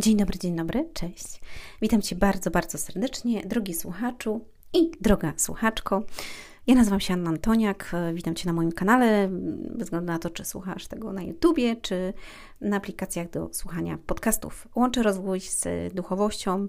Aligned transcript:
Dzień 0.00 0.16
dobry, 0.16 0.38
dzień 0.38 0.56
dobry, 0.56 0.88
cześć. 0.94 1.40
Witam 1.82 2.02
Cię 2.02 2.16
bardzo, 2.16 2.50
bardzo 2.50 2.78
serdecznie, 2.78 3.42
drogi 3.42 3.74
słuchaczu 3.74 4.44
i 4.72 4.90
droga 5.00 5.32
słuchaczko. 5.36 6.02
Ja 6.66 6.74
nazywam 6.74 7.00
się 7.00 7.14
Anna 7.14 7.30
Antoniak, 7.30 7.92
witam 8.14 8.34
Cię 8.34 8.46
na 8.46 8.52
moim 8.52 8.72
kanale, 8.72 9.28
bez 9.70 9.84
względu 9.84 10.06
na 10.06 10.18
to, 10.18 10.30
czy 10.30 10.44
słuchasz 10.44 10.86
tego 10.86 11.12
na 11.12 11.22
YouTubie, 11.22 11.76
czy 11.76 12.12
na 12.60 12.76
aplikacjach 12.76 13.30
do 13.30 13.48
słuchania 13.52 13.98
podcastów. 14.06 14.68
Łączę 14.74 15.02
rozwój 15.02 15.40
z 15.40 15.94
duchowością, 15.94 16.68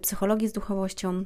psychologię 0.00 0.48
z 0.48 0.52
duchowością, 0.52 1.24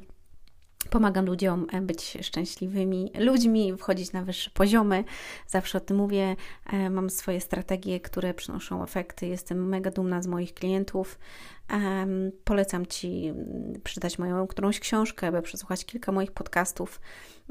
Pomagam 0.90 1.26
ludziom 1.26 1.66
e, 1.72 1.80
być 1.80 2.18
szczęśliwymi 2.20 3.10
ludźmi, 3.18 3.76
wchodzić 3.78 4.12
na 4.12 4.22
wyższe 4.22 4.50
poziomy. 4.50 5.04
Zawsze 5.46 5.78
o 5.78 5.80
tym 5.80 5.96
mówię. 5.96 6.36
E, 6.66 6.90
mam 6.90 7.10
swoje 7.10 7.40
strategie, 7.40 8.00
które 8.00 8.34
przynoszą 8.34 8.82
efekty. 8.82 9.26
Jestem 9.26 9.68
mega 9.68 9.90
dumna 9.90 10.22
z 10.22 10.26
moich 10.26 10.54
klientów. 10.54 11.18
Polecam 12.44 12.86
Ci 12.86 13.26
mm, 13.26 13.80
przeczytać 13.84 14.18
moją 14.18 14.46
którąś 14.46 14.80
książkę, 14.80 15.26
aby 15.26 15.42
przesłuchać 15.42 15.84
kilka 15.84 16.12
moich 16.12 16.32
podcastów. 16.32 17.00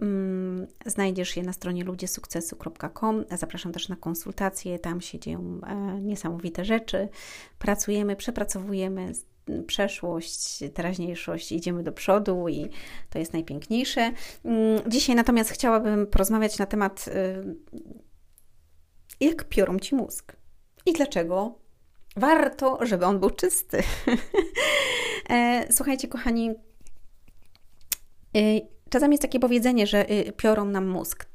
Mm, 0.02 0.68
znajdziesz 0.86 1.38
je 1.38 1.44
na 1.44 1.54
stronie 1.54 1.84
ludziesukcesu.com. 1.84 3.26
Zapraszam 3.32 3.72
też 3.72 3.90
na 3.90 3.96
konsultacje. 3.96 4.80
Tam 4.80 5.02
się 5.02 5.20
dzieją 5.20 5.62
e, 5.68 6.02
niesamowite 6.02 6.66
rzeczy. 6.66 7.10
Pracujemy, 7.60 8.16
przepracowujemy 8.16 9.12
przeszłość, 9.68 10.60
teraźniejszość, 10.74 11.52
idziemy 11.52 11.84
do 11.84 11.92
przodu 11.92 12.48
i 12.48 12.70
to 13.10 13.20
jest 13.20 13.34
najpiękniejsze. 13.34 14.12
Mm, 14.46 14.82
dzisiaj 14.88 15.16
natomiast 15.16 15.50
chciałabym 15.50 16.08
porozmawiać 16.08 16.58
na 16.58 16.66
temat, 16.66 17.08
y, 17.08 17.56
jak 19.20 19.44
piorą 19.44 19.80
ci 19.80 19.96
mózg 19.96 20.36
i 20.86 20.94
dlaczego 20.94 21.65
warto, 22.16 22.80
żeby 22.82 23.06
on 23.06 23.20
był 23.20 23.30
czysty. 23.30 23.84
E, 25.30 25.74
słuchajcie, 25.74 26.08
kochani, 26.08 26.52
y, 28.38 28.62
czasami 28.90 29.14
jest 29.14 29.22
takie 29.22 29.40
powiedzenie, 29.40 29.88
że 29.88 30.12
y, 30.12 30.32
piorą 30.32 30.66
nam 30.66 30.88
mózg. 30.88 31.26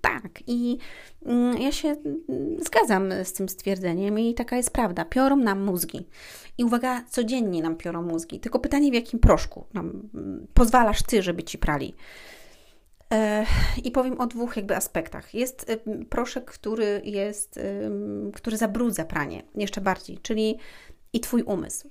Tak, 0.00 0.42
i 0.46 0.78
mm, 1.26 1.62
ja 1.62 1.72
się 1.72 1.88
mm, 1.88 2.64
zgadzam 2.64 3.12
z 3.24 3.32
tym 3.32 3.48
stwierdzeniem, 3.48 4.18
i 4.18 4.34
taka 4.34 4.56
jest 4.56 4.70
prawda. 4.70 5.04
Piorą 5.04 5.36
nam 5.36 5.64
mózgi. 5.64 6.08
I 6.58 6.64
uwaga, 6.64 7.04
codziennie 7.10 7.62
nam 7.62 7.76
piorą 7.76 8.02
mózgi. 8.02 8.40
Tylko 8.40 8.58
pytanie, 8.58 8.90
w 8.90 8.94
jakim 8.94 9.18
proszku 9.20 9.66
nam 9.74 10.08
mm, 10.14 10.46
pozwalasz 10.54 11.02
ty, 11.02 11.22
żeby 11.22 11.42
ci 11.42 11.58
prali. 11.58 11.94
I 13.84 13.90
powiem 13.90 14.20
o 14.20 14.26
dwóch 14.26 14.56
jakby 14.56 14.76
aspektach. 14.76 15.34
Jest 15.34 15.70
y, 15.70 16.04
proszek, 16.04 16.44
który 16.44 17.00
jest, 17.04 17.60
który 18.34 18.56
zabrudza 18.56 19.04
pranie 19.04 19.42
jeszcze 19.54 19.80
bardziej, 19.80 20.18
czyli 20.18 20.58
i 21.12 21.20
twój 21.20 21.42
umysł. 21.42 21.90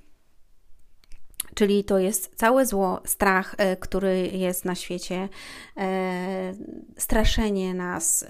Czyli 1.55 1.83
to 1.83 1.99
jest 1.99 2.35
całe 2.35 2.65
zło, 2.65 3.01
strach, 3.05 3.55
e, 3.57 3.77
który 3.77 4.27
jest 4.27 4.65
na 4.65 4.75
świecie, 4.75 5.29
e, 5.77 6.53
straszenie 6.97 7.73
nas. 7.73 8.25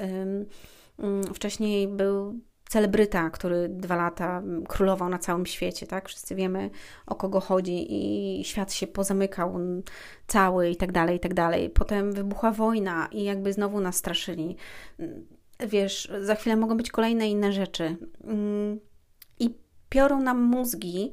Wcześniej 1.33 1.88
był 1.88 2.39
celebryta, 2.69 3.29
który 3.29 3.69
dwa 3.69 3.95
lata 3.95 4.41
królował 4.67 5.09
na 5.09 5.19
całym 5.19 5.45
świecie, 5.45 5.87
tak? 5.87 6.07
Wszyscy 6.09 6.35
wiemy 6.35 6.69
o 7.05 7.15
kogo 7.15 7.39
chodzi 7.39 7.85
i 7.89 8.43
świat 8.43 8.73
się 8.73 8.87
pozamykał 8.87 9.59
cały 10.27 10.69
i 10.69 10.75
tak 10.75 10.91
dalej, 10.91 11.17
i 11.17 11.19
tak 11.19 11.33
dalej. 11.33 11.69
Potem 11.69 12.13
wybuchła 12.13 12.51
wojna 12.51 13.07
i 13.11 13.23
jakby 13.23 13.53
znowu 13.53 13.79
nas 13.79 13.95
straszyli. 13.95 14.55
Wiesz, 15.59 16.11
za 16.21 16.35
chwilę 16.35 16.55
mogą 16.55 16.77
być 16.77 16.91
kolejne 16.91 17.29
inne 17.29 17.53
rzeczy. 17.53 17.97
Mm, 18.23 18.80
I 19.39 19.55
piorą 19.89 20.21
nam 20.21 20.42
mózgi 20.42 21.11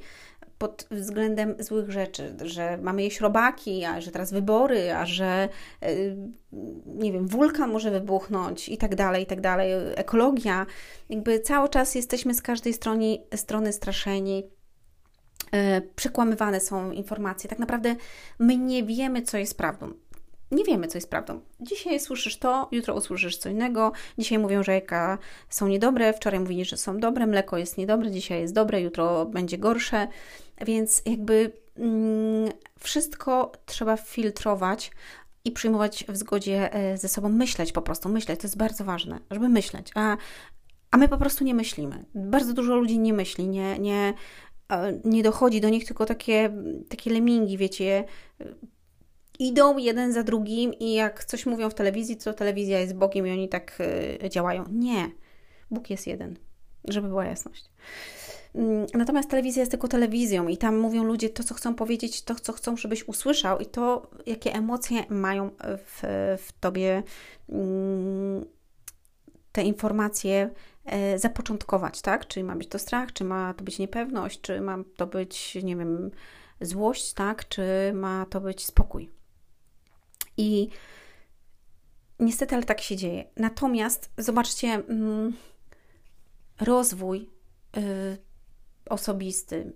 pod 0.64 0.86
względem 0.90 1.54
złych 1.58 1.90
rzeczy, 1.90 2.36
że 2.44 2.78
mamy 2.82 3.02
jeść 3.02 3.20
robaki, 3.20 3.84
a 3.84 4.00
że 4.00 4.10
teraz 4.10 4.32
wybory, 4.32 4.92
a 4.92 5.06
że 5.06 5.48
y, 5.82 6.16
nie 6.86 7.12
wiem, 7.12 7.28
wulkan 7.28 7.72
może 7.72 7.90
wybuchnąć 7.90 8.68
i 8.68 8.78
tak 8.78 8.94
dalej, 8.94 9.22
i 9.22 9.26
tak 9.26 9.40
dalej, 9.40 9.72
ekologia. 9.94 10.66
Jakby 11.08 11.40
cały 11.40 11.68
czas 11.68 11.94
jesteśmy 11.94 12.34
z 12.34 12.42
każdej 12.42 12.72
strony, 12.72 13.18
strony 13.34 13.72
straszeni. 13.72 14.44
Y, 15.54 15.92
przekłamywane 15.96 16.60
są 16.60 16.90
informacje. 16.90 17.50
Tak 17.50 17.58
naprawdę 17.58 17.96
my 18.38 18.56
nie 18.56 18.82
wiemy, 18.84 19.22
co 19.22 19.38
jest 19.38 19.58
prawdą 19.58 19.92
nie 20.54 20.64
wiemy, 20.64 20.88
co 20.88 20.98
jest 20.98 21.10
prawdą. 21.10 21.40
Dzisiaj 21.60 22.00
słyszysz 22.00 22.38
to, 22.38 22.68
jutro 22.72 22.94
usłyszysz 22.94 23.36
co 23.36 23.48
innego. 23.48 23.92
Dzisiaj 24.18 24.38
mówią, 24.38 24.62
że 24.62 24.72
jajka 24.72 25.18
są 25.48 25.68
niedobre, 25.68 26.12
wczoraj 26.12 26.40
mówili, 26.40 26.64
że 26.64 26.76
są 26.76 27.00
dobre, 27.00 27.26
mleko 27.26 27.58
jest 27.58 27.78
niedobre, 27.78 28.10
dzisiaj 28.10 28.40
jest 28.40 28.54
dobre, 28.54 28.80
jutro 28.80 29.26
będzie 29.26 29.58
gorsze. 29.58 30.08
Więc 30.66 31.02
jakby 31.06 31.52
mm, 31.76 32.52
wszystko 32.78 33.52
trzeba 33.66 33.96
filtrować 33.96 34.90
i 35.44 35.52
przyjmować 35.52 36.04
w 36.08 36.16
zgodzie 36.16 36.74
e, 36.74 36.98
ze 36.98 37.08
sobą, 37.08 37.28
myśleć 37.28 37.72
po 37.72 37.82
prostu, 37.82 38.08
myśleć. 38.08 38.40
To 38.40 38.46
jest 38.46 38.56
bardzo 38.56 38.84
ważne, 38.84 39.20
żeby 39.30 39.48
myśleć. 39.48 39.90
A, 39.94 40.16
a 40.90 40.96
my 40.96 41.08
po 41.08 41.18
prostu 41.18 41.44
nie 41.44 41.54
myślimy. 41.54 42.04
Bardzo 42.14 42.52
dużo 42.54 42.76
ludzi 42.76 42.98
nie 42.98 43.12
myśli, 43.12 43.48
nie, 43.48 43.78
nie, 43.78 44.14
e, 44.72 45.00
nie 45.04 45.22
dochodzi 45.22 45.60
do 45.60 45.68
nich 45.68 45.86
tylko 45.86 46.06
takie, 46.06 46.50
takie 46.88 47.10
lemingi, 47.10 47.58
wiecie, 47.58 48.04
idą 49.38 49.78
jeden 49.78 50.12
za 50.12 50.22
drugim 50.22 50.74
i 50.74 50.94
jak 50.94 51.24
coś 51.24 51.46
mówią 51.46 51.70
w 51.70 51.74
telewizji, 51.74 52.16
to 52.16 52.32
telewizja 52.34 52.80
jest 52.80 52.94
Bogiem 52.94 53.26
i 53.26 53.30
oni 53.30 53.48
tak 53.48 53.78
y, 54.24 54.28
działają. 54.28 54.64
Nie. 54.70 55.10
Bóg 55.70 55.90
jest 55.90 56.06
jeden, 56.06 56.36
żeby 56.88 57.08
była 57.08 57.24
jasność. 57.24 57.64
Mm, 58.54 58.86
natomiast 58.94 59.30
telewizja 59.30 59.62
jest 59.62 59.70
tylko 59.70 59.88
telewizją 59.88 60.48
i 60.48 60.56
tam 60.56 60.78
mówią 60.78 61.04
ludzie 61.04 61.30
to, 61.30 61.44
co 61.44 61.54
chcą 61.54 61.74
powiedzieć, 61.74 62.22
to, 62.22 62.34
co 62.34 62.52
chcą, 62.52 62.76
żebyś 62.76 63.08
usłyszał 63.08 63.58
i 63.58 63.66
to, 63.66 64.10
jakie 64.26 64.54
emocje 64.54 65.04
mają 65.08 65.50
w, 65.60 66.02
w 66.38 66.52
tobie 66.60 67.02
mm, 67.48 68.44
te 69.52 69.62
informacje 69.62 70.50
e, 70.84 71.18
zapoczątkować, 71.18 72.02
tak? 72.02 72.26
Czy 72.28 72.44
ma 72.44 72.56
być 72.56 72.68
to 72.68 72.78
strach, 72.78 73.12
czy 73.12 73.24
ma 73.24 73.54
to 73.54 73.64
być 73.64 73.78
niepewność, 73.78 74.40
czy 74.40 74.60
ma 74.60 74.78
to 74.96 75.06
być, 75.06 75.58
nie 75.62 75.76
wiem, 75.76 76.10
złość, 76.60 77.12
tak? 77.12 77.48
Czy 77.48 77.62
ma 77.94 78.26
to 78.30 78.40
być 78.40 78.66
spokój. 78.66 79.10
I 80.36 80.68
niestety, 82.18 82.54
ale 82.54 82.64
tak 82.64 82.80
się 82.80 82.96
dzieje. 82.96 83.24
Natomiast 83.36 84.10
zobaczcie, 84.18 84.68
mm, 84.68 85.32
rozwój 86.60 87.30
y, 87.76 88.18
osobisty, 88.86 89.72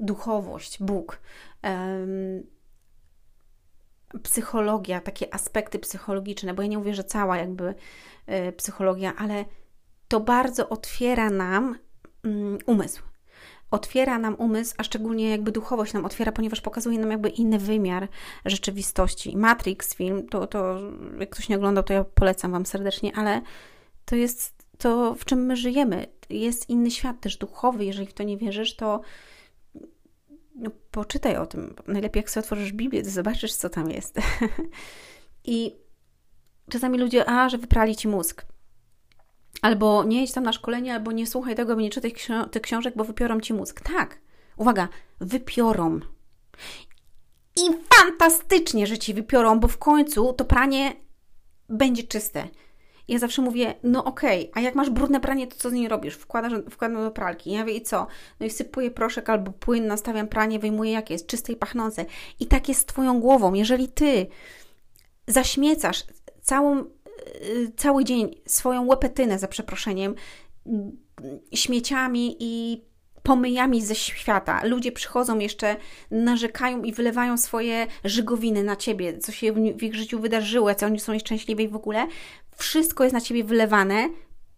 duchowość, 0.00 0.82
Bóg, 0.82 1.20
psychologia, 4.22 5.00
takie 5.00 5.34
aspekty 5.34 5.78
psychologiczne, 5.78 6.54
bo 6.54 6.62
ja 6.62 6.68
nie 6.68 6.78
mówię, 6.78 6.94
że 6.94 7.04
cała 7.04 7.36
jakby 7.36 7.74
y, 8.48 8.52
psychologia, 8.52 9.16
ale 9.16 9.44
to 10.08 10.20
bardzo 10.20 10.68
otwiera 10.68 11.30
nam 11.30 11.78
mm, 12.24 12.58
umysł 12.66 13.02
otwiera 13.72 14.18
nam 14.18 14.34
umysł, 14.34 14.74
a 14.78 14.84
szczególnie 14.84 15.30
jakby 15.30 15.52
duchowość 15.52 15.92
nam 15.92 16.04
otwiera, 16.04 16.32
ponieważ 16.32 16.60
pokazuje 16.60 16.98
nam 16.98 17.10
jakby 17.10 17.28
inny 17.28 17.58
wymiar 17.58 18.08
rzeczywistości. 18.44 19.36
Matrix 19.36 19.94
film, 19.94 20.28
to, 20.28 20.46
to 20.46 20.80
jak 21.18 21.30
ktoś 21.30 21.48
nie 21.48 21.56
oglądał, 21.56 21.84
to 21.84 21.92
ja 21.92 22.04
polecam 22.04 22.52
Wam 22.52 22.66
serdecznie, 22.66 23.16
ale 23.16 23.40
to 24.04 24.16
jest 24.16 24.66
to, 24.78 25.14
w 25.14 25.24
czym 25.24 25.46
my 25.46 25.56
żyjemy. 25.56 26.06
Jest 26.30 26.68
inny 26.70 26.90
świat 26.90 27.20
też 27.20 27.36
duchowy. 27.36 27.84
Jeżeli 27.84 28.06
w 28.06 28.14
to 28.14 28.22
nie 28.22 28.36
wierzysz, 28.36 28.76
to 28.76 29.00
no, 30.54 30.70
poczytaj 30.90 31.36
o 31.36 31.46
tym. 31.46 31.74
Najlepiej 31.86 32.20
jak 32.20 32.30
sobie 32.30 32.42
otworzysz 32.44 32.72
Biblię, 32.72 33.02
to 33.02 33.10
zobaczysz, 33.10 33.52
co 33.52 33.68
tam 33.68 33.90
jest. 33.90 34.18
I 35.44 35.76
czasami 36.70 36.98
ludzie, 36.98 37.28
a, 37.28 37.48
że 37.48 37.58
wyprali 37.58 37.96
Ci 37.96 38.08
mózg. 38.08 38.46
Albo 39.62 40.04
nie 40.04 40.20
jedź 40.20 40.32
tam 40.32 40.44
na 40.44 40.52
szkolenie, 40.52 40.94
albo 40.94 41.12
nie 41.12 41.26
słuchaj 41.26 41.54
tego, 41.54 41.74
nie 41.74 41.90
czytaj 41.90 42.14
tych 42.50 42.62
książek, 42.62 42.94
bo 42.96 43.04
wypiorą 43.04 43.40
ci 43.40 43.54
mózg. 43.54 43.80
Tak, 43.80 44.18
uwaga, 44.56 44.88
wypiorą. 45.20 46.00
I 47.56 47.60
fantastycznie, 47.94 48.86
że 48.86 48.98
ci 48.98 49.14
wypiorą, 49.14 49.60
bo 49.60 49.68
w 49.68 49.78
końcu 49.78 50.32
to 50.32 50.44
pranie 50.44 50.92
będzie 51.68 52.02
czyste. 52.02 52.48
Ja 53.08 53.18
zawsze 53.18 53.42
mówię, 53.42 53.74
no 53.82 54.04
okej, 54.04 54.50
okay, 54.50 54.62
a 54.62 54.64
jak 54.64 54.74
masz 54.74 54.90
brudne 54.90 55.20
pranie, 55.20 55.46
to 55.46 55.56
co 55.56 55.70
z 55.70 55.72
nim 55.72 55.86
robisz? 55.86 56.14
Wkładasz, 56.14 56.52
wkładam 56.70 57.04
do 57.04 57.10
pralki. 57.10 57.50
Ja 57.50 57.60
mówię, 57.60 57.72
i 57.72 57.82
co? 57.82 58.06
No 58.40 58.46
i 58.46 58.50
sypuję 58.50 58.90
proszek 58.90 59.30
albo 59.30 59.52
płyn, 59.52 59.86
nastawiam 59.86 60.28
pranie, 60.28 60.58
wyjmuję 60.58 60.92
jakie 60.92 61.14
jest, 61.14 61.26
czyste 61.26 61.52
i 61.52 61.56
pachnące. 61.56 62.04
I 62.40 62.46
tak 62.46 62.68
jest 62.68 62.80
z 62.80 62.84
Twoją 62.84 63.20
głową. 63.20 63.54
Jeżeli 63.54 63.88
Ty 63.88 64.26
zaśmiecasz 65.26 66.04
całą 66.40 66.84
cały 67.76 68.04
dzień 68.04 68.34
swoją 68.46 68.86
łepetynę, 68.86 69.38
za 69.38 69.48
przeproszeniem, 69.48 70.14
śmieciami 71.54 72.36
i 72.40 72.82
pomyjami 73.22 73.82
ze 73.82 73.94
świata. 73.94 74.64
Ludzie 74.64 74.92
przychodzą 74.92 75.38
jeszcze, 75.38 75.76
narzekają 76.10 76.82
i 76.82 76.92
wylewają 76.92 77.38
swoje 77.38 77.86
żygowiny 78.04 78.64
na 78.64 78.76
ciebie, 78.76 79.18
co 79.18 79.32
się 79.32 79.52
w 79.52 79.82
ich 79.82 79.94
życiu 79.94 80.20
wydarzyło, 80.20 80.74
co 80.74 80.86
oni 80.86 81.00
są 81.00 81.12
nieszczęśliwi 81.12 81.68
w 81.68 81.76
ogóle. 81.76 82.06
Wszystko 82.56 83.04
jest 83.04 83.14
na 83.14 83.20
ciebie 83.20 83.44
wylewane, 83.44 84.08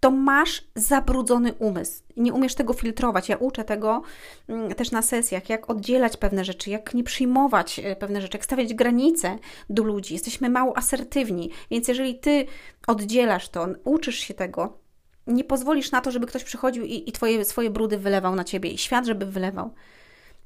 to 0.04 0.10
masz 0.10 0.64
zabrudzony 0.74 1.52
umysł. 1.52 2.02
Nie 2.16 2.32
umiesz 2.32 2.54
tego 2.54 2.72
filtrować. 2.72 3.28
Ja 3.28 3.36
uczę 3.36 3.64
tego 3.64 4.02
mm, 4.48 4.74
też 4.74 4.90
na 4.90 5.02
sesjach, 5.02 5.48
jak 5.48 5.70
oddzielać 5.70 6.16
pewne 6.16 6.44
rzeczy, 6.44 6.70
jak 6.70 6.94
nie 6.94 7.04
przyjmować 7.04 7.78
e, 7.78 7.96
pewne 7.96 8.20
rzeczy, 8.20 8.36
jak 8.36 8.44
stawiać 8.44 8.74
granice 8.74 9.38
do 9.70 9.82
ludzi. 9.84 10.14
Jesteśmy 10.14 10.50
mało 10.50 10.76
asertywni, 10.76 11.50
więc 11.70 11.88
jeżeli 11.88 12.18
ty 12.18 12.46
oddzielasz 12.86 13.48
to, 13.48 13.66
uczysz 13.84 14.18
się 14.18 14.34
tego, 14.34 14.78
nie 15.26 15.44
pozwolisz 15.44 15.90
na 15.90 16.00
to, 16.00 16.10
żeby 16.10 16.26
ktoś 16.26 16.44
przychodził 16.44 16.84
i, 16.84 17.08
i 17.08 17.12
twoje, 17.12 17.44
swoje 17.44 17.70
brudy 17.70 17.98
wylewał 17.98 18.34
na 18.34 18.44
ciebie 18.44 18.70
i 18.70 18.78
świat, 18.78 19.06
żeby 19.06 19.26
wylewał. 19.26 19.74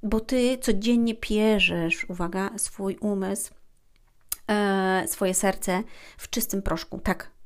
Bo 0.02 0.20
ty 0.20 0.58
codziennie 0.58 1.14
pierzesz, 1.14 2.06
uwaga, 2.08 2.50
swój 2.56 2.96
umysł, 3.00 3.54
e, 4.50 5.04
swoje 5.08 5.34
serce 5.34 5.82
w 6.18 6.30
czystym 6.30 6.62
proszku. 6.62 6.98
Tak, 6.98 7.37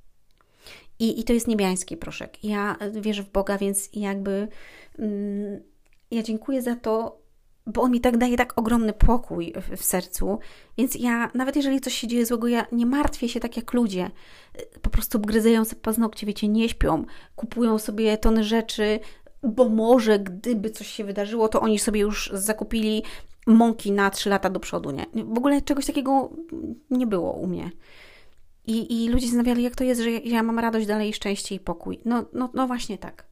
i, 0.98 1.20
I 1.20 1.24
to 1.24 1.32
jest 1.32 1.48
niebiański 1.48 1.96
proszek. 1.96 2.44
Ja 2.44 2.76
wierzę 2.92 3.22
w 3.22 3.30
Boga, 3.30 3.58
więc 3.58 3.90
jakby 3.92 4.48
mm, 4.98 5.60
ja 6.10 6.22
dziękuję 6.22 6.62
za 6.62 6.76
to, 6.76 7.22
bo 7.66 7.82
On 7.82 7.90
mi 7.90 8.00
tak 8.00 8.16
daje 8.16 8.36
tak 8.36 8.58
ogromny 8.58 8.92
pokój 8.92 9.52
w, 9.56 9.76
w, 9.80 9.84
sercu. 9.84 10.38
Więc 10.78 10.94
ja, 10.94 11.30
nawet 11.34 11.56
jeżeli 11.56 11.80
coś 11.80 11.94
się 11.94 12.06
dzieje 12.06 12.26
złego, 12.26 12.48
ja 12.48 12.66
nie 12.72 12.86
martwię 12.86 13.28
się 13.28 13.40
tak 13.40 13.56
jak 13.56 13.72
ludzie. 13.72 14.10
Po 14.82 14.90
prostu 14.90 15.20
gryzeją 15.20 15.64
sobie 15.64 15.82
paznokcie, 15.82 16.26
wiecie, 16.26 16.48
nie 16.48 16.68
śpią, 16.68 17.04
kupują 17.36 17.78
sobie 17.78 18.18
tony 18.18 18.44
rzeczy, 18.44 19.00
bo 19.42 19.68
może 19.68 20.18
gdyby 20.18 20.70
coś 20.70 20.86
się 20.86 21.04
wydarzyło, 21.04 21.48
to 21.48 21.60
oni 21.60 21.78
sobie 21.78 22.00
już 22.00 22.30
zakupili 22.34 23.02
mąki 23.46 23.92
na 23.92 24.10
3 24.10 24.30
lata 24.30 24.50
do 24.50 24.60
przodu, 24.60 24.90
nie? 24.90 25.06
W 25.24 25.38
ogóle 25.38 25.62
czegoś 25.62 25.86
takiego 25.86 26.30
nie 26.90 27.06
było 27.06 27.32
u 27.32 27.46
mnie. 27.46 27.70
I, 28.66 29.04
I 29.04 29.08
ludzie 29.08 29.26
zastanawiali, 29.26 29.62
jak 29.62 29.76
to 29.76 29.84
jest, 29.84 30.00
że 30.00 30.10
ja, 30.10 30.20
ja 30.24 30.42
mam 30.42 30.58
radość 30.58 30.86
dalej, 30.86 31.14
szczęście 31.14 31.54
i 31.54 31.60
pokój. 31.60 32.00
No, 32.04 32.24
no, 32.32 32.50
no 32.54 32.66
właśnie 32.66 32.98
tak. 32.98 33.26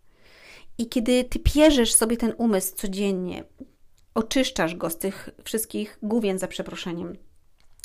I 0.78 0.88
kiedy 0.88 1.24
ty 1.24 1.38
pierzesz 1.38 1.94
sobie 1.94 2.16
ten 2.16 2.34
umysł 2.38 2.76
codziennie, 2.76 3.44
oczyszczasz 4.14 4.74
go 4.74 4.90
z 4.90 4.98
tych 4.98 5.28
wszystkich 5.44 5.98
główien 6.02 6.38
za 6.38 6.48
przeproszeniem, 6.48 7.16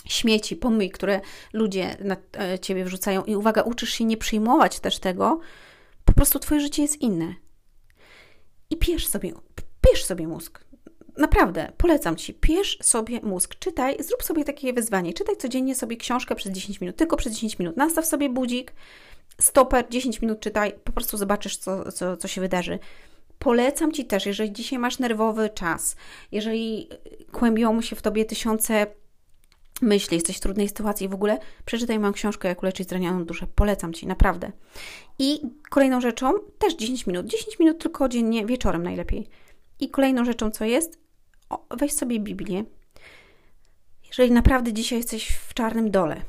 śmieci, 0.05 0.55
pomyj, 0.55 0.91
które 0.91 1.21
ludzie 1.53 1.97
na 1.99 2.17
e, 2.37 2.59
ciebie 2.59 2.85
wrzucają 2.85 3.23
i 3.23 3.35
uwaga, 3.35 3.61
uczysz 3.61 3.89
się 3.89 4.05
nie 4.05 4.17
przyjmować 4.17 4.79
też 4.79 4.99
tego, 4.99 5.39
po 6.05 6.13
prostu 6.13 6.39
twoje 6.39 6.61
życie 6.61 6.81
jest 6.81 7.01
inne. 7.01 7.35
I 8.69 8.77
pierz 8.77 9.07
sobie, 9.07 9.33
pierz 9.81 10.05
sobie 10.05 10.27
mózg. 10.27 10.65
Naprawdę, 11.17 11.71
polecam 11.77 12.15
Ci, 12.15 12.33
pierz 12.33 12.77
sobie 12.81 13.19
mózg, 13.23 13.55
czytaj, 13.59 13.97
zrób 13.99 14.23
sobie 14.23 14.43
takie 14.43 14.73
wyzwanie, 14.73 15.13
czytaj 15.13 15.37
codziennie 15.37 15.75
sobie 15.75 15.97
książkę 15.97 16.35
przez 16.35 16.51
10 16.51 16.81
minut, 16.81 16.95
tylko 16.95 17.17
przez 17.17 17.33
10 17.33 17.59
minut, 17.59 17.77
nastaw 17.77 18.05
sobie 18.05 18.29
budzik, 18.29 18.73
stoper, 19.41 19.85
10 19.89 20.21
minut 20.21 20.39
czytaj, 20.39 20.73
po 20.83 20.91
prostu 20.91 21.17
zobaczysz, 21.17 21.57
co, 21.57 21.91
co, 21.91 22.17
co 22.17 22.27
się 22.27 22.41
wydarzy. 22.41 22.79
Polecam 23.39 23.91
Ci 23.91 24.05
też, 24.05 24.25
jeżeli 24.25 24.51
dzisiaj 24.51 24.79
masz 24.79 24.99
nerwowy 24.99 25.49
czas, 25.49 25.95
jeżeli 26.31 26.89
kłębią 27.31 27.81
się 27.81 27.95
w 27.95 28.01
Tobie 28.01 28.25
tysiące 28.25 28.87
myśli, 29.81 30.15
jesteś 30.15 30.37
w 30.37 30.39
trudnej 30.39 30.67
sytuacji 30.67 31.07
w 31.07 31.13
ogóle, 31.13 31.39
przeczytaj 31.65 31.99
moją 31.99 32.13
książkę 32.13 32.47
Jak 32.47 32.61
uleczyć 32.63 32.89
zranioną 32.89 33.25
duszę. 33.25 33.47
Polecam 33.55 33.93
Ci, 33.93 34.07
naprawdę. 34.07 34.51
I 35.19 35.41
kolejną 35.69 36.01
rzeczą, 36.01 36.33
też 36.59 36.75
10 36.75 37.07
minut, 37.07 37.25
10 37.25 37.59
minut 37.59 37.79
tylko 37.79 38.09
dziennie, 38.09 38.45
wieczorem 38.45 38.83
najlepiej. 38.83 39.27
I 39.79 39.89
kolejną 39.89 40.25
rzeczą, 40.25 40.51
co 40.51 40.65
jest, 40.65 41.04
weź 41.77 41.93
sobie 41.93 42.19
Biblię. 42.19 42.63
Jeżeli 44.07 44.31
naprawdę 44.31 44.73
dzisiaj 44.73 44.99
jesteś 44.99 45.27
w 45.27 45.53
czarnym 45.53 45.91
dole, 45.91 46.21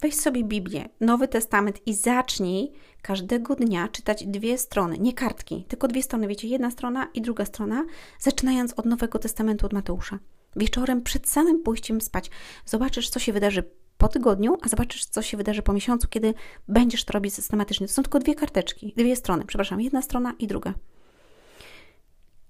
weź 0.00 0.14
sobie 0.14 0.44
Biblię, 0.44 0.88
Nowy 1.00 1.28
Testament 1.28 1.86
i 1.86 1.94
zacznij 1.94 2.72
każdego 3.02 3.54
dnia 3.54 3.88
czytać 3.88 4.26
dwie 4.26 4.58
strony, 4.58 4.98
nie 4.98 5.12
kartki, 5.12 5.64
tylko 5.68 5.88
dwie 5.88 6.02
strony, 6.02 6.28
wiecie, 6.28 6.48
jedna 6.48 6.70
strona 6.70 7.08
i 7.14 7.22
druga 7.22 7.44
strona, 7.44 7.84
zaczynając 8.18 8.72
od 8.72 8.86
Nowego 8.86 9.18
Testamentu 9.18 9.66
od 9.66 9.72
Mateusza. 9.72 10.18
Wieczorem 10.56 11.02
przed 11.02 11.28
samym 11.28 11.62
pójściem 11.62 12.00
spać 12.00 12.30
zobaczysz, 12.64 13.10
co 13.10 13.18
się 13.18 13.32
wydarzy 13.32 13.62
po 13.98 14.08
tygodniu, 14.08 14.56
a 14.62 14.68
zobaczysz, 14.68 15.04
co 15.04 15.22
się 15.22 15.36
wydarzy 15.36 15.62
po 15.62 15.72
miesiącu, 15.72 16.08
kiedy 16.08 16.34
będziesz 16.68 17.04
to 17.04 17.12
robić 17.12 17.34
systematycznie. 17.34 17.86
To 17.86 17.92
są 17.92 18.02
tylko 18.02 18.18
dwie 18.18 18.34
karteczki, 18.34 18.94
dwie 18.96 19.16
strony, 19.16 19.44
przepraszam, 19.46 19.80
jedna 19.80 20.02
strona 20.02 20.34
i 20.38 20.46
druga. 20.46 20.74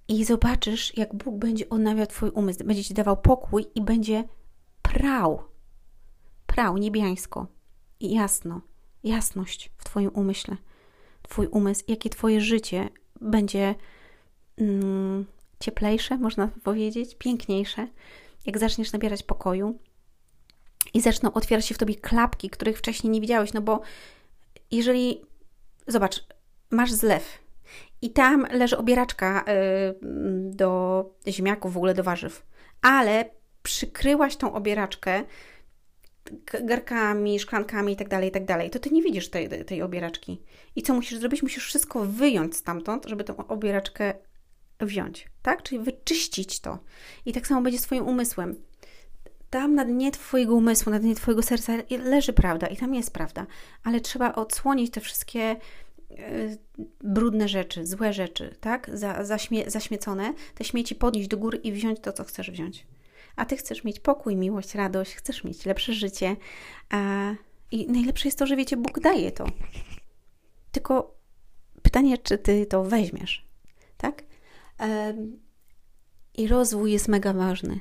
I 0.09 0.25
zobaczysz, 0.25 0.97
jak 0.97 1.15
Bóg 1.15 1.35
będzie 1.35 1.69
odnawiał 1.69 2.07
Twój 2.07 2.29
umysł, 2.29 2.63
będzie 2.63 2.83
Ci 2.83 2.93
dawał 2.93 3.17
pokój 3.17 3.65
i 3.75 3.81
będzie 3.81 4.23
prał, 4.81 5.43
prał 6.45 6.77
niebiańsko. 6.77 7.47
I 7.99 8.13
jasno, 8.13 8.61
jasność 9.03 9.71
w 9.77 9.83
Twoim 9.83 10.11
umyśle, 10.13 10.57
Twój 11.21 11.47
umysł, 11.47 11.83
jakie 11.87 12.09
Twoje 12.09 12.41
życie 12.41 12.89
będzie 13.21 13.75
mm, 14.57 15.25
cieplejsze, 15.59 16.17
można 16.17 16.47
powiedzieć, 16.63 17.15
piękniejsze, 17.15 17.87
jak 18.45 18.57
zaczniesz 18.57 18.91
nabierać 18.91 19.23
pokoju 19.23 19.79
i 20.93 21.01
zaczną 21.01 21.33
otwierać 21.33 21.65
się 21.65 21.75
w 21.75 21.77
Tobie 21.77 21.95
klapki, 21.95 22.49
których 22.49 22.77
wcześniej 22.77 23.11
nie 23.11 23.21
widziałeś, 23.21 23.53
no 23.53 23.61
bo 23.61 23.81
jeżeli, 24.71 25.21
zobacz, 25.87 26.25
masz 26.71 26.91
zlew, 26.91 27.48
i 28.01 28.09
tam 28.09 28.47
leży 28.51 28.77
obieraczka 28.77 29.41
y, 29.41 29.45
do 30.49 31.05
ziemniaków, 31.27 31.73
w 31.73 31.77
ogóle 31.77 31.93
do 31.93 32.03
warzyw. 32.03 32.45
Ale 32.81 33.25
przykryłaś 33.63 34.35
tą 34.35 34.53
obieraczkę 34.53 35.23
garkami, 36.63 37.39
szklankami 37.39 37.91
itd., 37.91 38.09
tak 38.09 38.23
itd., 38.23 38.45
tak 38.45 38.69
to 38.69 38.79
ty 38.79 38.89
nie 38.89 39.01
widzisz 39.01 39.29
tej, 39.29 39.65
tej 39.65 39.81
obieraczki. 39.81 40.41
I 40.75 40.81
co 40.81 40.93
musisz 40.93 41.19
zrobić? 41.19 41.43
Musisz 41.43 41.65
wszystko 41.65 42.05
wyjąć 42.05 42.55
stamtąd, 42.55 43.05
żeby 43.05 43.23
tą 43.23 43.37
obieraczkę 43.47 44.13
wziąć, 44.79 45.27
tak? 45.41 45.63
Czyli 45.63 45.83
wyczyścić 45.83 46.59
to. 46.59 46.79
I 47.25 47.33
tak 47.33 47.47
samo 47.47 47.61
będzie 47.61 47.79
z 47.79 47.81
Twoim 47.81 48.07
umysłem. 48.07 48.55
Tam 49.49 49.75
na 49.75 49.85
dnie 49.85 50.11
Twojego 50.11 50.55
umysłu, 50.55 50.91
na 50.91 50.99
dnie 50.99 51.15
Twojego 51.15 51.43
serca 51.43 51.73
leży 52.03 52.33
prawda 52.33 52.67
i 52.67 52.77
tam 52.77 52.95
jest 52.95 53.13
prawda, 53.13 53.45
ale 53.83 54.01
trzeba 54.01 54.35
odsłonić 54.35 54.91
te 54.91 55.01
wszystkie 55.01 55.55
brudne 57.03 57.47
rzeczy, 57.47 57.85
złe 57.85 58.13
rzeczy, 58.13 58.55
tak? 58.59 58.89
Za, 58.93 59.25
zaśmie, 59.25 59.71
zaśmiecone, 59.71 60.33
te 60.55 60.63
śmieci 60.63 60.95
podnieść 60.95 61.27
do 61.29 61.37
góry 61.37 61.57
i 61.57 61.71
wziąć 61.71 61.99
to, 61.99 62.13
co 62.13 62.23
chcesz 62.23 62.51
wziąć. 62.51 62.87
A 63.35 63.45
ty 63.45 63.57
chcesz 63.57 63.83
mieć 63.83 63.99
pokój, 63.99 64.35
miłość, 64.35 64.75
radość, 64.75 65.15
chcesz 65.15 65.43
mieć 65.43 65.65
lepsze 65.65 65.93
życie. 65.93 66.35
A, 66.89 67.31
I 67.71 67.87
najlepsze 67.87 68.27
jest 68.27 68.39
to, 68.39 68.47
że 68.47 68.55
wiecie, 68.55 68.77
Bóg 68.77 68.99
daje 68.99 69.31
to. 69.31 69.45
Tylko 70.71 71.15
pytanie, 71.81 72.17
czy 72.17 72.37
ty 72.37 72.65
to 72.65 72.83
weźmiesz, 72.83 73.45
tak? 73.97 74.23
I 76.37 76.47
rozwój 76.47 76.91
jest 76.91 77.07
mega 77.07 77.33
ważny. 77.33 77.79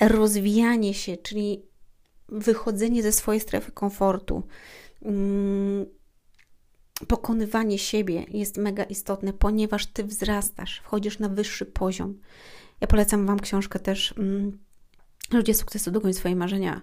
Rozwijanie 0.00 0.94
się, 0.94 1.16
czyli 1.16 1.62
wychodzenie 2.28 3.02
ze 3.02 3.12
swojej 3.12 3.40
strefy 3.40 3.72
komfortu. 3.72 4.42
Pokonywanie 7.08 7.78
siebie 7.78 8.24
jest 8.28 8.56
mega 8.56 8.84
istotne, 8.84 9.32
ponieważ 9.32 9.86
ty 9.86 10.04
wzrastasz, 10.04 10.80
wchodzisz 10.84 11.18
na 11.18 11.28
wyższy 11.28 11.66
poziom. 11.66 12.18
Ja 12.80 12.86
polecam 12.86 13.26
Wam 13.26 13.40
książkę 13.40 13.78
też. 13.78 14.14
Mm, 14.18 14.58
Ludzie 15.32 15.54
sukcesu 15.54 15.90
dogoń 15.90 16.14
swoje 16.14 16.36
marzenia. 16.36 16.80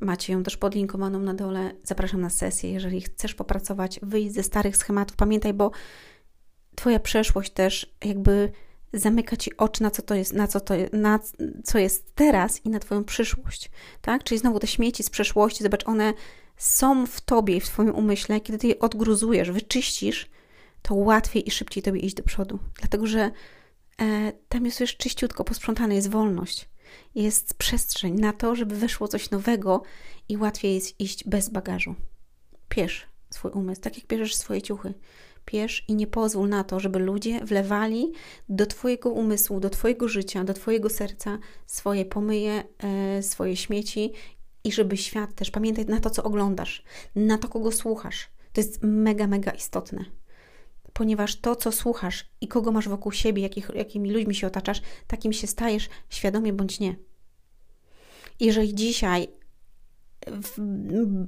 Macie 0.00 0.32
ją 0.32 0.42
też 0.42 0.56
podlinkowaną 0.56 1.18
na 1.20 1.34
dole. 1.34 1.74
Zapraszam 1.84 2.20
na 2.20 2.30
sesję. 2.30 2.72
Jeżeli 2.72 3.00
chcesz 3.00 3.34
popracować, 3.34 4.00
wyjść 4.02 4.34
ze 4.34 4.42
starych 4.42 4.76
schematów, 4.76 5.16
pamiętaj, 5.16 5.54
bo 5.54 5.70
Twoja 6.76 7.00
przeszłość 7.00 7.52
też 7.52 7.94
jakby 8.04 8.52
zamyka 8.92 9.36
Ci 9.36 9.56
oczy 9.56 9.82
na 9.82 9.90
co 9.90 10.02
to 10.02 10.14
jest, 10.14 10.32
na 10.32 10.46
co, 10.46 10.60
to, 10.60 10.74
na 10.92 11.18
co 11.64 11.78
jest 11.78 12.14
teraz 12.14 12.66
i 12.66 12.70
na 12.70 12.78
Twoją 12.78 13.04
przyszłość, 13.04 13.70
tak? 14.00 14.24
Czyli 14.24 14.38
znowu 14.38 14.58
te 14.58 14.66
śmieci 14.66 15.02
z 15.02 15.10
przeszłości, 15.10 15.62
zobacz, 15.62 15.88
one 15.88 16.14
są 16.60 17.06
w 17.06 17.20
tobie 17.20 17.56
i 17.56 17.60
w 17.60 17.66
twoim 17.66 17.94
umyśle, 17.94 18.40
kiedy 18.40 18.58
ty 18.58 18.66
je 18.66 18.78
odgruzujesz, 18.78 19.50
wyczyścisz, 19.50 20.30
to 20.82 20.94
łatwiej 20.94 21.48
i 21.48 21.50
szybciej 21.50 21.82
tobie 21.82 22.00
iść 22.00 22.14
do 22.14 22.22
przodu. 22.22 22.58
Dlatego, 22.78 23.06
że 23.06 23.30
e, 24.00 24.32
tam 24.48 24.64
jest 24.64 24.80
już 24.80 24.96
czyściutko 24.96 25.44
posprzątane, 25.44 25.94
jest 25.94 26.10
wolność. 26.10 26.68
Jest 27.14 27.54
przestrzeń 27.54 28.14
na 28.14 28.32
to, 28.32 28.56
żeby 28.56 28.76
weszło 28.76 29.08
coś 29.08 29.30
nowego 29.30 29.82
i 30.28 30.36
łatwiej 30.36 30.74
jest 30.74 31.00
iść 31.00 31.24
bez 31.24 31.48
bagażu. 31.48 31.94
Piesz 32.68 33.06
swój 33.30 33.50
umysł, 33.50 33.80
tak 33.80 33.96
jak 33.96 34.06
bierzesz 34.06 34.34
swoje 34.36 34.62
ciuchy. 34.62 34.94
Piesz 35.44 35.84
i 35.88 35.94
nie 35.94 36.06
pozwól 36.06 36.48
na 36.48 36.64
to, 36.64 36.80
żeby 36.80 36.98
ludzie 36.98 37.44
wlewali 37.44 38.12
do 38.48 38.66
Twojego 38.66 39.10
umysłu, 39.10 39.60
do 39.60 39.70
Twojego 39.70 40.08
życia, 40.08 40.44
do 40.44 40.54
Twojego 40.54 40.90
serca 40.90 41.38
swoje 41.66 42.04
pomyje, 42.04 42.64
e, 42.78 43.22
swoje 43.22 43.56
śmieci 43.56 44.12
i 44.64 44.72
żeby 44.72 44.96
świat 44.96 45.34
też, 45.34 45.50
pamiętaj 45.50 45.86
na 45.86 46.00
to, 46.00 46.10
co 46.10 46.22
oglądasz, 46.22 46.82
na 47.16 47.38
to, 47.38 47.48
kogo 47.48 47.72
słuchasz. 47.72 48.28
To 48.52 48.60
jest 48.60 48.82
mega, 48.82 49.26
mega 49.26 49.50
istotne. 49.50 50.04
Ponieważ 50.92 51.40
to, 51.40 51.56
co 51.56 51.72
słuchasz 51.72 52.30
i 52.40 52.48
kogo 52.48 52.72
masz 52.72 52.88
wokół 52.88 53.12
siebie, 53.12 53.42
jakich, 53.42 53.70
jakimi 53.74 54.10
ludźmi 54.10 54.34
się 54.34 54.46
otaczasz, 54.46 54.82
takim 55.06 55.32
się 55.32 55.46
stajesz, 55.46 55.88
świadomie 56.08 56.52
bądź 56.52 56.80
nie. 56.80 56.96
Jeżeli 58.40 58.74
dzisiaj 58.74 59.28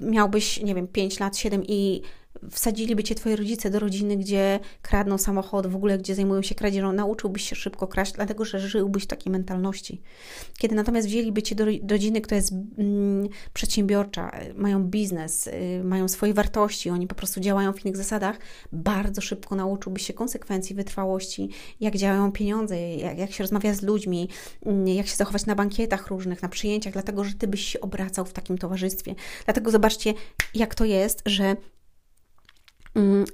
miałbyś, 0.01 0.63
nie 0.63 0.75
wiem, 0.75 0.89
5 0.89 1.21
lat, 1.21 1.37
7 1.37 1.63
i 1.69 2.03
wsadziliby 2.51 3.05
cię 3.05 3.15
twoje 3.15 3.37
rodzice 3.37 3.71
do 3.71 3.79
rodziny, 3.79 4.17
gdzie 4.17 4.61
kradną 4.83 5.19
samochód, 5.19 5.67
w 5.67 5.77
ogóle 5.77 5.99
gdzie 5.99 6.15
zajmują 6.15 6.43
się 6.43 6.55
kradzieżą, 6.55 6.93
nauczyłbyś 6.93 7.49
się 7.49 7.57
szybko 7.57 7.87
kraść, 7.87 8.13
dlatego 8.13 8.45
że 8.45 8.61
żyłbyś 8.61 9.05
w 9.05 9.07
takiej 9.07 9.33
mentalności. 9.33 10.01
Kiedy 10.59 10.75
natomiast 10.75 11.09
wzięliby 11.09 11.43
cię 11.43 11.55
do 11.55 11.65
rodziny, 11.91 12.21
która 12.21 12.37
jest 12.37 12.53
mm, 12.53 13.29
przedsiębiorcza, 13.53 14.31
mają 14.55 14.85
biznes, 14.85 15.47
y, 15.47 15.85
mają 15.85 16.09
swoje 16.09 16.35
wartości, 16.35 16.91
oni 16.91 17.07
po 17.07 17.15
prostu 17.15 17.41
działają 17.41 17.73
w 17.73 17.85
innych 17.85 17.97
zasadach, 17.97 18.39
bardzo 18.73 19.21
szybko 19.21 19.57
nauczyłbyś 19.57 20.07
się 20.07 20.13
konsekwencji, 20.13 20.77
wytrwałości, 20.77 21.49
jak 21.81 21.97
działają 21.97 22.33
pieniądze, 22.33 22.97
jak, 22.97 23.19
jak 23.19 23.33
się 23.33 23.45
rozmawia 23.45 23.75
z 23.75 23.83
ludźmi, 23.83 24.29
mm, 24.67 24.89
jak 24.89 25.07
się 25.07 25.17
zachować 25.17 25.47
na 25.47 25.55
bankietach 25.55 26.07
różnych, 26.07 26.43
na 26.43 26.49
przyjęciach, 26.49 26.93
dlatego 26.93 27.25
że 27.25 27.35
ty 27.35 27.49
byś 27.49 27.67
się 27.67 27.81
obracał 27.81 28.25
w 28.25 28.33
takim 28.33 28.59
towarzystwie. 28.59 29.15
Dlatego 29.45 29.71
zobaczcie, 29.71 30.15
jak 30.55 30.75
to 30.75 30.85
jest, 30.85 31.23
że 31.27 31.57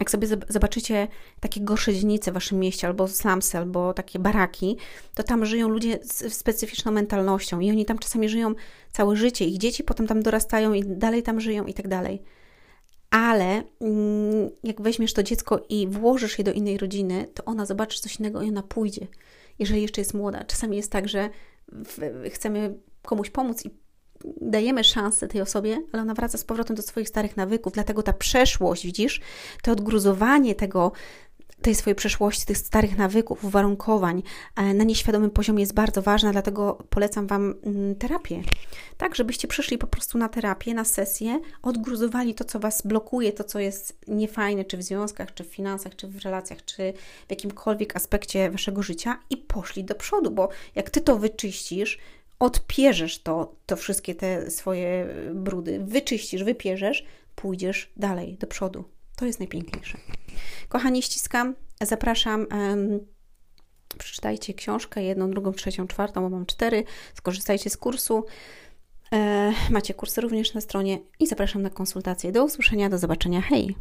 jak 0.01 0.11
sobie 0.11 0.29
zobaczycie 0.49 1.09
takie 1.41 1.61
gorsze 1.61 1.95
dzielnice 1.95 2.31
w 2.31 2.35
waszym 2.35 2.59
mieście, 2.59 2.87
albo 2.87 3.09
slumsy, 3.09 3.59
albo 3.59 3.95
takie 3.95 4.19
baraki, 4.19 4.77
to 5.15 5.23
tam 5.23 5.47
żyją 5.47 5.69
ludzie 5.69 5.99
z 6.03 6.33
specyficzną 6.35 6.93
mentalnością 6.93 7.61
i 7.61 7.71
oni 7.71 7.85
tam 7.85 7.99
czasami 7.99 8.29
żyją 8.29 8.55
całe 8.93 9.17
życie. 9.17 9.45
Ich 9.45 9.59
dzieci 9.59 9.85
potem 9.85 10.07
tam 10.07 10.23
dorastają 10.23 10.73
i 10.73 10.83
dalej 10.87 11.23
tam 11.23 11.41
żyją 11.41 11.65
i 11.65 11.75
tak 11.75 11.89
dalej. 11.89 12.23
Ale 13.11 13.63
mm, 13.81 14.51
jak 14.65 14.81
weźmiesz 14.81 15.13
to 15.13 15.23
dziecko 15.23 15.67
i 15.69 15.87
włożysz 15.87 16.39
je 16.39 16.45
do 16.45 16.53
innej 16.53 16.79
rodziny, 16.79 17.27
to 17.35 17.45
ona 17.45 17.67
zobaczy 17.67 18.01
coś 18.01 18.21
innego 18.21 18.43
i 18.43 18.49
ona 18.49 18.63
pójdzie, 18.63 19.07
jeżeli 19.59 19.83
jeszcze 19.83 20.01
jest 20.01 20.15
młoda. 20.15 20.45
Czasami 20.45 20.77
jest 20.77 20.93
tak, 20.93 21.09
że 21.09 21.31
chcemy 22.31 22.79
komuś 23.03 23.31
pomóc 23.31 23.65
i 23.65 23.71
dajemy 24.41 24.85
szansę 24.85 25.29
tej 25.29 25.41
osobie, 25.41 25.83
ale 25.93 26.03
ona 26.03 26.15
wraca 26.15 26.39
z 26.39 26.45
powrotem 26.45 26.77
do 26.77 26.83
swoich 26.83 27.09
starych 27.09 27.37
nawyków, 27.37 27.73
dlatego 27.73 28.03
ta 28.03 28.13
przeszłość, 28.13 28.87
widzisz, 28.87 29.21
to 29.63 29.73
odgruzowanie 29.73 30.55
tego, 30.55 30.93
tej 31.63 31.75
swojej 31.75 31.95
przeszłości, 31.95 32.47
tych 32.47 32.59
starych 32.59 32.99
nawyków, 32.99 33.45
uwarunkowań 33.45 34.23
e, 34.57 34.75
na 34.75 34.85
nieświadomym 34.85 35.31
poziomie 35.31 35.61
jest 35.61 35.75
bardzo 35.75 36.03
ważna, 36.03 36.33
dlatego 36.33 36.79
polecam 36.91 37.27
Wam 37.27 37.55
mm, 37.65 37.95
terapię. 37.95 38.43
Tak, 38.97 39.15
żebyście 39.15 39.49
przyszli 39.49 39.79
po 39.79 39.87
prostu 39.87 40.19
na 40.19 40.29
terapię, 40.29 40.75
na 40.75 40.85
sesję, 40.85 41.41
odgruzowali 41.63 42.35
to, 42.35 42.45
co 42.45 42.59
Was 42.59 42.83
blokuje, 42.83 43.33
to, 43.33 43.45
co 43.45 43.59
jest 43.59 43.99
niefajne, 44.09 44.65
czy 44.65 44.77
w 44.77 44.83
związkach, 44.83 45.35
czy 45.35 45.45
w 45.45 45.47
finansach, 45.47 45.97
czy 45.97 46.09
w 46.09 46.19
relacjach, 46.19 46.65
czy 46.65 46.93
w 47.27 47.31
jakimkolwiek 47.31 47.97
aspekcie 47.97 48.51
Waszego 48.51 48.83
życia 48.83 49.19
i 49.31 49.37
poszli 49.37 49.85
do 49.85 49.95
przodu, 49.95 50.31
bo 50.31 50.49
jak 50.75 50.91
Ty 50.91 51.01
to 51.01 51.19
wyczyścisz, 51.19 51.99
odpierzesz 52.39 53.23
to, 53.23 53.55
to 53.67 53.77
wszystkie 53.77 54.15
te 54.15 54.51
swoje 54.51 55.07
brudy, 55.35 55.81
wyczyścisz, 55.85 56.45
wypierzesz, 56.45 57.05
pójdziesz 57.35 57.93
dalej, 57.97 58.37
do 58.39 58.47
przodu. 58.47 58.85
To 59.17 59.27
jest 59.27 59.39
najpiękniejsze. 59.39 59.99
Kochani, 60.69 61.03
ściskam, 61.03 61.55
zapraszam. 61.81 62.47
Um, 62.51 63.01
przeczytajcie 63.99 64.55
książkę, 64.55 65.03
jedną, 65.03 65.31
drugą, 65.31 65.53
trzecią, 65.53 65.87
czwartą, 65.87 66.21
bo 66.21 66.29
mam 66.29 66.47
cztery. 66.47 66.85
Skorzystajcie 67.15 67.71
z 67.71 67.77
kursu. 67.77 68.25
E, 69.13 69.53
macie 69.71 69.95
kursy 69.95 70.21
również 70.21 70.55
na 70.55 70.61
stronie 70.61 70.99
i 71.21 71.27
zapraszam 71.27 71.63
na 71.63 71.71
konsultacje. 71.71 72.33
Do 72.33 72.45
usłyszenia, 72.45 72.89
do 72.89 72.99
zobaczenia. 72.99 73.41
Hej! 73.41 73.77